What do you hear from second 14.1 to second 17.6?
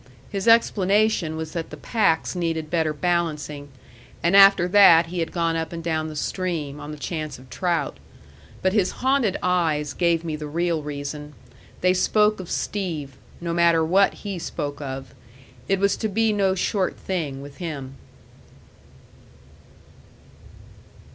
he spoke of; it was to be no short thing with